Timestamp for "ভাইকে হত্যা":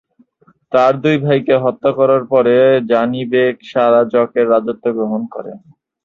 1.17-1.91